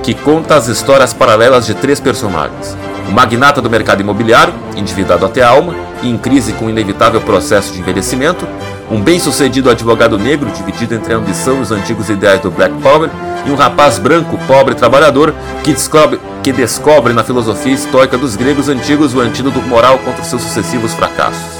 que 0.02 0.12
conta 0.12 0.56
as 0.56 0.68
histórias 0.68 1.14
paralelas 1.14 1.64
de 1.64 1.72
três 1.72 1.98
personagens. 1.98 2.76
O 3.08 3.12
magnata 3.12 3.62
do 3.62 3.70
mercado 3.70 4.02
imobiliário, 4.02 4.52
endividado 4.76 5.24
até 5.24 5.42
a 5.42 5.48
alma 5.48 5.74
e 6.02 6.10
em 6.10 6.18
crise 6.18 6.52
com 6.52 6.66
o 6.66 6.70
inevitável 6.70 7.22
processo 7.22 7.72
de 7.72 7.80
envelhecimento, 7.80 8.46
um 8.90 9.00
bem-sucedido 9.00 9.70
advogado 9.70 10.18
negro 10.18 10.50
dividido 10.50 10.94
entre 10.94 11.12
a 11.12 11.16
ambição 11.16 11.58
e 11.58 11.60
os 11.60 11.70
antigos 11.70 12.08
ideais 12.08 12.40
do 12.40 12.50
Black 12.50 12.74
Power, 12.80 13.10
e 13.46 13.50
um 13.50 13.54
rapaz 13.54 13.98
branco, 13.98 14.38
pobre 14.46 14.74
trabalhador 14.74 15.34
que 15.62 15.72
descobre, 15.72 16.18
que 16.42 16.52
descobre 16.52 17.12
na 17.12 17.22
filosofia 17.22 17.72
estoica 17.72 18.16
dos 18.16 18.36
gregos 18.36 18.68
antigos 18.68 19.14
o 19.14 19.20
antídoto 19.20 19.60
moral 19.62 19.98
contra 19.98 20.24
seus 20.24 20.42
sucessivos 20.42 20.94
fracassos. 20.94 21.58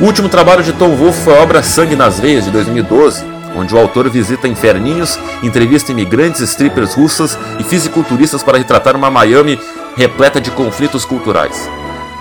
O 0.00 0.04
último 0.04 0.28
trabalho 0.28 0.62
de 0.62 0.72
Tom 0.72 0.96
Wolfe 0.96 1.22
foi 1.22 1.38
a 1.38 1.42
obra 1.42 1.62
Sangue 1.62 1.96
nas 1.96 2.18
Veias, 2.18 2.44
de 2.44 2.50
2012, 2.50 3.24
onde 3.56 3.74
o 3.74 3.78
autor 3.78 4.08
visita 4.08 4.48
inferninhos, 4.48 5.18
entrevista 5.42 5.92
imigrantes, 5.92 6.40
strippers 6.40 6.94
russas 6.94 7.38
e 7.58 7.64
fisiculturistas 7.64 8.42
para 8.42 8.58
retratar 8.58 8.96
uma 8.96 9.10
Miami 9.10 9.60
repleta 9.96 10.40
de 10.40 10.50
conflitos 10.50 11.04
culturais. 11.04 11.68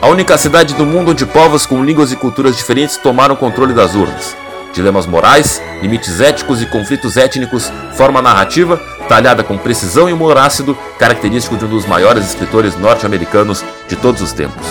A 0.04 0.08
única 0.08 0.38
cidade 0.38 0.74
do 0.74 0.86
mundo 0.86 1.12
onde 1.12 1.26
povos 1.26 1.66
com 1.66 1.82
línguas 1.82 2.12
e 2.12 2.18
culturas 2.18 2.58
diferentes 2.58 2.98
tomaram 2.98 3.38
controle 3.38 3.74
das 3.74 3.96
urnas. 3.96 4.36
Dilemas 4.74 5.06
morais, 5.06 5.62
limites 5.82 6.20
éticos 6.20 6.62
e 6.62 6.66
conflitos 6.66 7.16
étnicos 7.16 7.72
formam 7.94 8.20
a 8.20 8.22
narrativa, 8.22 8.76
talhada 9.08 9.46
com 9.46 9.58
precisão 9.58 10.10
e 10.10 10.12
humor 10.12 10.38
ácido, 10.38 10.78
característico 11.00 11.56
de 11.56 11.64
um 11.64 11.70
dos 11.70 11.86
maiores 11.86 12.26
escritores 12.26 12.76
norte-americanos 12.76 13.64
de 13.88 13.96
todos 13.96 14.22
os 14.22 14.34
tempos. 14.34 14.68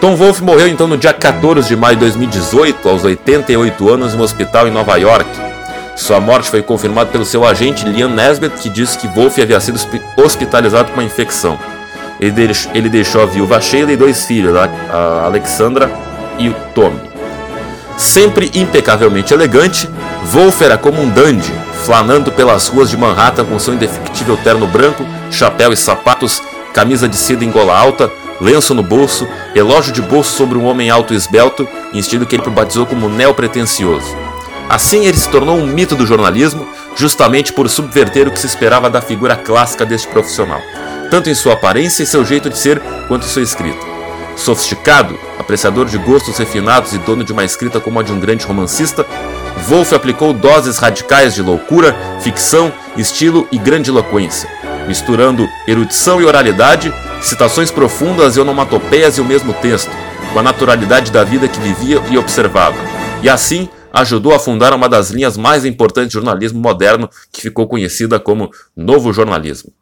Tom 0.00 0.16
Wolfe 0.16 0.42
morreu 0.42 0.66
então 0.66 0.88
no 0.88 0.98
dia 0.98 1.12
14 1.12 1.68
de 1.68 1.76
maio 1.76 1.94
de 1.94 2.00
2018, 2.00 2.88
aos 2.88 3.04
88 3.04 3.88
anos, 3.88 4.12
em 4.12 4.16
um 4.16 4.22
hospital 4.22 4.66
em 4.66 4.72
Nova 4.72 4.96
York. 4.96 5.30
Sua 5.94 6.18
morte 6.18 6.50
foi 6.50 6.62
confirmada 6.62 7.10
pelo 7.10 7.24
seu 7.24 7.46
agente 7.46 7.88
Liam 7.88 8.10
Nesbitt, 8.10 8.58
que 8.58 8.68
disse 8.68 8.98
que 8.98 9.06
Wolfe 9.06 9.40
havia 9.40 9.60
sido 9.60 9.78
hospitalizado 10.16 10.88
com 10.88 10.94
uma 10.94 11.04
infecção. 11.04 11.56
Ele 12.20 12.88
deixou 12.88 13.22
a 13.22 13.26
viúva 13.26 13.60
Sheila 13.60 13.92
e 13.92 13.96
dois 13.96 14.24
filhos, 14.24 14.56
a 14.56 15.22
Alexandra 15.24 15.90
e 16.38 16.48
o 16.48 16.54
Tommy. 16.74 17.00
Sempre 17.96 18.50
impecavelmente 18.54 19.34
elegante, 19.34 19.88
Wolf 20.24 20.62
era 20.62 20.78
como 20.78 21.00
um 21.02 21.08
dandy, 21.08 21.52
flanando 21.84 22.30
pelas 22.30 22.68
ruas 22.68 22.90
de 22.90 22.96
Manhattan 22.96 23.44
com 23.44 23.58
seu 23.58 23.74
indefectível 23.74 24.36
terno 24.36 24.66
branco, 24.66 25.04
chapéu 25.30 25.72
e 25.72 25.76
sapatos, 25.76 26.42
camisa 26.72 27.08
de 27.08 27.16
seda 27.16 27.44
em 27.44 27.50
gola 27.50 27.76
alta, 27.76 28.10
lenço 28.40 28.72
no 28.74 28.82
bolso, 28.82 29.26
relógio 29.52 29.92
de 29.92 30.00
bolso 30.00 30.36
sobre 30.36 30.56
um 30.58 30.64
homem 30.64 30.90
alto 30.90 31.12
e 31.12 31.16
esbelto, 31.16 31.66
em 31.92 31.98
estilo 31.98 32.24
que 32.24 32.36
ele 32.36 32.50
batizou 32.50 32.86
como 32.86 33.08
neopretensioso. 33.08 34.16
Assim 34.68 35.06
ele 35.06 35.16
se 35.16 35.28
tornou 35.28 35.56
um 35.56 35.66
mito 35.66 35.96
do 35.96 36.06
jornalismo, 36.06 36.68
justamente 36.94 37.52
por 37.52 37.68
subverter 37.68 38.28
o 38.28 38.30
que 38.30 38.38
se 38.38 38.46
esperava 38.46 38.90
da 38.90 39.00
figura 39.00 39.34
clássica 39.34 39.84
deste 39.84 40.06
profissional, 40.08 40.60
tanto 41.10 41.30
em 41.30 41.34
sua 41.34 41.54
aparência 41.54 42.02
e 42.02 42.06
seu 42.06 42.24
jeito 42.24 42.48
de 42.48 42.58
ser, 42.58 42.80
quanto 43.08 43.26
em 43.26 43.28
sua 43.28 43.42
escrita. 43.42 43.78
Sofisticado, 44.36 45.18
apreciador 45.38 45.86
de 45.86 45.98
gostos 45.98 46.38
refinados 46.38 46.92
e 46.92 46.98
dono 46.98 47.24
de 47.24 47.32
uma 47.32 47.44
escrita 47.44 47.80
como 47.80 47.98
a 47.98 48.02
de 48.02 48.12
um 48.12 48.20
grande 48.20 48.46
romancista, 48.46 49.04
Wolff 49.66 49.94
aplicou 49.94 50.32
doses 50.32 50.78
radicais 50.78 51.34
de 51.34 51.42
loucura, 51.42 51.96
ficção, 52.20 52.72
estilo 52.96 53.48
e 53.50 53.58
grandiloquência, 53.58 54.48
misturando 54.86 55.48
erudição 55.66 56.20
e 56.20 56.24
oralidade, 56.24 56.92
citações 57.20 57.70
profundas 57.70 58.36
e 58.36 58.40
onomatopeias 58.40 59.18
e 59.18 59.20
o 59.20 59.24
mesmo 59.24 59.52
texto, 59.54 59.90
com 60.32 60.38
a 60.38 60.42
naturalidade 60.42 61.10
da 61.10 61.24
vida 61.24 61.48
que 61.48 61.60
vivia 61.60 62.00
e 62.08 62.16
observava, 62.16 62.76
e 63.22 63.28
assim 63.28 63.68
ajudou 63.92 64.34
a 64.34 64.38
fundar 64.38 64.72
uma 64.72 64.88
das 64.88 65.10
linhas 65.10 65.36
mais 65.36 65.64
importantes 65.64 66.10
do 66.10 66.20
jornalismo 66.20 66.60
moderno 66.60 67.08
que 67.32 67.42
ficou 67.42 67.66
conhecida 67.66 68.20
como 68.20 68.50
Novo 68.76 69.12
Jornalismo. 69.12 69.72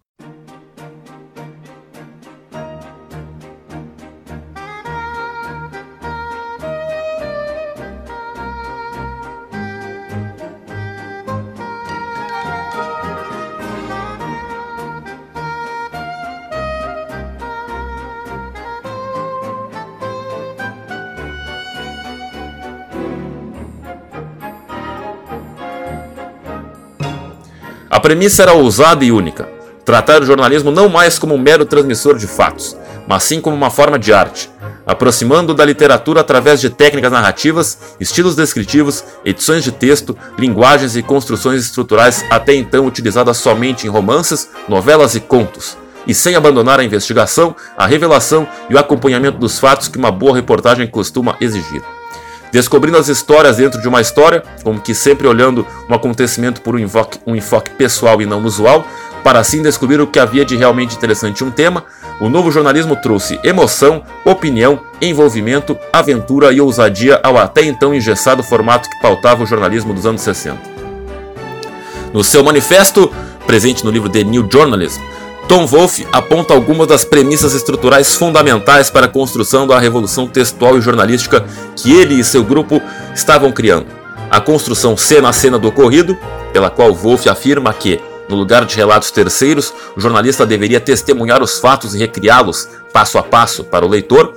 Premissa 28.07 28.45
era 28.45 28.53
ousada 28.53 29.05
e 29.05 29.11
única: 29.11 29.49
tratar 29.85 30.23
o 30.23 30.25
jornalismo 30.25 30.71
não 30.71 30.89
mais 30.89 31.19
como 31.19 31.35
um 31.35 31.39
mero 31.39 31.67
transmissor 31.67 32.17
de 32.17 32.29
fatos, 32.29 32.77
mas 33.05 33.25
sim 33.25 33.41
como 33.41 33.57
uma 33.57 33.69
forma 33.69 33.99
de 33.99 34.13
arte, 34.13 34.49
aproximando 34.87 35.53
da 35.53 35.65
literatura 35.65 36.21
através 36.21 36.61
de 36.61 36.71
técnicas 36.71 37.11
narrativas, 37.11 37.77
estilos 37.99 38.37
descritivos, 38.37 39.03
edições 39.25 39.65
de 39.65 39.73
texto, 39.73 40.17
linguagens 40.39 40.95
e 40.95 41.03
construções 41.03 41.63
estruturais 41.63 42.25
até 42.31 42.55
então 42.55 42.87
utilizadas 42.87 43.39
somente 43.39 43.89
em 43.89 43.91
romances, 43.91 44.51
novelas 44.69 45.17
e 45.17 45.21
contos, 45.21 45.77
e 46.07 46.15
sem 46.15 46.37
abandonar 46.37 46.79
a 46.79 46.85
investigação, 46.85 47.57
a 47.77 47.89
revelação 47.89 48.47
e 48.71 48.75
o 48.75 48.79
acompanhamento 48.79 49.39
dos 49.39 49.59
fatos 49.59 49.89
que 49.89 49.99
uma 49.99 50.13
boa 50.13 50.37
reportagem 50.37 50.87
costuma 50.87 51.37
exigir 51.41 51.83
descobrindo 52.57 52.97
as 52.97 53.09
histórias 53.09 53.59
dentro 53.59 53.79
de 53.83 53.87
uma 53.87 54.01
história, 54.01 54.43
como 54.65 54.81
que 54.81 54.95
sempre 54.95 55.27
olhando 55.27 55.67
um 55.91 55.95
acontecimento 55.95 56.63
por 56.63 56.75
um 56.75 56.79
enfoque, 56.79 57.19
um 57.27 57.37
enfoque 57.37 57.71
pessoal 57.73 58.23
e 58.23 58.25
não 58.25 58.43
usual, 58.43 58.83
para 59.23 59.39
assim 59.39 59.61
descobrir 59.61 60.01
o 60.01 60.07
que 60.07 60.19
havia 60.19 60.43
de 60.43 60.57
realmente 60.57 60.97
interessante 60.97 61.45
em 61.45 61.49
um 61.49 61.51
tema, 61.51 61.85
o 62.19 62.31
novo 62.31 62.51
jornalismo 62.51 62.97
trouxe 62.97 63.39
emoção, 63.45 64.03
opinião, 64.25 64.81
envolvimento, 65.03 65.77
aventura 65.93 66.51
e 66.51 66.59
ousadia 66.59 67.21
ao 67.23 67.37
até 67.37 67.63
então 67.63 67.95
engessado 67.95 68.43
formato 68.43 68.89
que 68.89 69.03
pautava 69.03 69.43
o 69.43 69.47
jornalismo 69.47 69.93
dos 69.93 70.07
anos 70.07 70.23
60. 70.23 70.59
No 72.11 72.25
seu 72.25 72.43
manifesto, 72.43 73.13
presente 73.47 73.85
no 73.85 73.91
livro 73.91 74.09
The 74.09 74.25
New 74.25 74.49
Journalism, 74.51 75.03
Tom 75.49 75.65
Wolfe 75.65 76.07
aponta 76.13 76.53
algumas 76.53 76.89
das 76.89 77.05
premissas 77.05 77.55
estruturais 77.55 78.17
fundamentais 78.17 78.91
para 78.91 79.07
a 79.07 79.09
construção 79.09 79.65
da 79.65 79.79
revolução 79.79 80.27
textual 80.27 80.77
e 80.77 80.81
jornalística 80.81 81.45
que 81.77 81.93
ele 81.93 82.19
e 82.19 82.25
seu 82.25 82.43
grupo 82.43 82.83
estavam 83.15 83.53
criando. 83.53 83.87
A 84.29 84.41
construção 84.41 84.97
cena 84.97 85.29
a 85.29 85.33
cena 85.33 85.57
do 85.57 85.69
ocorrido, 85.69 86.19
pela 86.53 86.69
qual 86.69 86.93
Wolfe 86.93 87.29
afirma 87.29 87.73
que, 87.73 88.01
no 88.29 88.35
lugar 88.35 88.65
de 88.65 88.75
relatos 88.75 89.13
terceiros, 89.13 89.73
o 89.97 90.01
jornalista 90.01 90.45
deveria 90.45 90.81
testemunhar 90.81 91.41
os 91.41 91.61
fatos 91.61 91.95
e 91.95 91.99
recriá-los 91.99 92.69
passo 92.93 93.17
a 93.17 93.23
passo 93.23 93.63
para 93.63 93.87
o 93.87 93.89
leitor. 93.89 94.35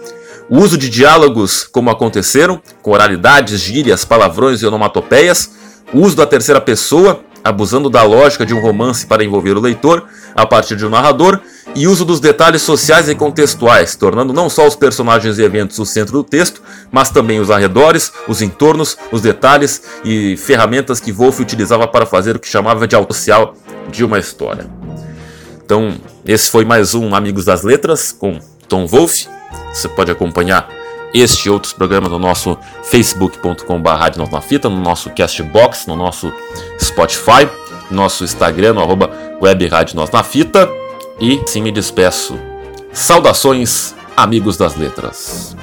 O 0.48 0.60
uso 0.60 0.78
de 0.78 0.90
diálogos 0.90 1.64
como 1.64 1.90
aconteceram, 1.90 2.62
com 2.84 2.92
oralidades, 2.92 3.60
gírias, 3.60 4.06
palavrões 4.06 4.62
e 4.62 4.68
onomatopeias. 4.68 5.52
O 5.92 6.02
uso 6.02 6.16
da 6.16 6.28
terceira 6.28 6.62
pessoa, 6.62 7.20
abusando 7.44 7.90
da 7.90 8.04
lógica 8.04 8.46
de 8.46 8.54
um 8.54 8.62
romance 8.62 9.06
para 9.06 9.24
envolver 9.24 9.58
o 9.58 9.60
leitor, 9.60 10.06
a 10.36 10.46
partir 10.46 10.76
de 10.76 10.86
um 10.86 10.90
narrador, 10.90 11.40
e 11.76 11.88
uso 11.88 12.04
dos 12.04 12.20
detalhes 12.20 12.62
sociais 12.62 13.08
e 13.08 13.16
contextuais, 13.16 13.96
tornando 13.96 14.34
não 14.34 14.50
só 14.50 14.68
os 14.68 14.76
personagens 14.76 15.38
e 15.38 15.44
eventos 15.44 15.78
o 15.80 15.86
centro 15.86 16.14
do 16.14 16.24
texto, 16.24 16.62
mas 16.92 17.10
também 17.10 17.40
os 17.40 17.52
arredores, 17.52 18.12
os 18.28 18.42
entornos, 18.42 18.98
os 19.12 19.22
detalhes 19.22 19.84
e 20.04 20.36
ferramentas 20.38 21.00
que 21.00 21.12
Wolff 21.12 21.42
utilizava 21.42 21.88
para 21.88 22.06
fazer 22.06 22.36
o 22.36 22.40
que 22.40 22.48
chamava 22.48 22.88
de 22.88 22.96
auto 22.96 23.14
social 23.14 23.54
de 23.92 24.04
uma 24.04 24.20
história. 24.20 24.68
Então, 25.64 25.96
esse 26.26 26.50
foi 26.50 26.66
mais 26.66 26.96
um 26.96 27.14
Amigos 27.14 27.46
das 27.46 27.64
Letras 27.64 28.12
com 28.12 28.40
Tom 28.68 28.88
Wolff. 28.88 29.28
Você 29.72 29.88
pode 29.88 30.12
acompanhar 30.12 30.68
este 31.14 31.48
e 31.48 31.52
outros 31.52 31.74
programas 31.74 32.12
no 32.12 32.20
nosso 32.20 32.58
facebook.com.br 32.84 34.32
na 34.32 34.42
fita, 34.42 34.70
no 34.70 34.80
nosso 34.80 35.10
Castbox, 35.12 35.88
no 35.88 35.96
nosso 35.96 36.32
Spotify, 36.80 37.50
nosso 37.90 38.24
Instagram, 38.24 38.74
no 38.74 38.82
arroba 38.82 39.10
web 39.42 39.70
na 39.94 40.24
Fita. 40.24 40.70
E 41.20 41.42
sim 41.48 41.62
me 41.62 41.72
despeço. 41.72 42.40
Saudações, 42.94 43.96
amigos 44.16 44.58
das 44.58 44.76
letras. 44.76 45.56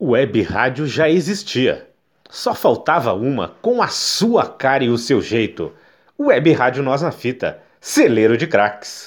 Web 0.00 0.42
rádio 0.42 0.86
já 0.86 1.08
existia. 1.08 1.95
Só 2.36 2.54
faltava 2.54 3.14
uma 3.14 3.54
com 3.62 3.80
a 3.80 3.88
sua 3.88 4.46
cara 4.46 4.84
e 4.84 4.90
o 4.90 4.98
seu 4.98 5.22
jeito. 5.22 5.72
Web 6.20 6.52
Rádio 6.52 6.82
Nós 6.82 7.00
na 7.00 7.10
Fita, 7.10 7.62
celeiro 7.80 8.36
de 8.36 8.46
craques. 8.46 9.04